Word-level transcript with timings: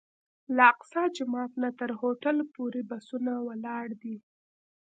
له 0.55 0.61
اقصی 0.71 1.03
جومات 1.15 1.51
نه 1.63 1.69
تر 1.79 1.89
هوټل 1.99 2.37
پورې 2.55 2.81
چې 2.83 2.87
بسونه 2.89 3.31
ولاړ 3.47 3.85
دي. 4.01 4.15